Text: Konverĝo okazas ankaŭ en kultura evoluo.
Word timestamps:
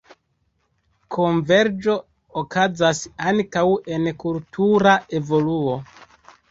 Konverĝo 1.15 1.97
okazas 2.43 3.05
ankaŭ 3.35 3.67
en 3.99 4.13
kultura 4.27 5.01
evoluo. 5.23 5.81